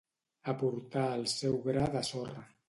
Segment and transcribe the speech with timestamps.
[0.53, 2.49] Aportar el seu gra de sorra.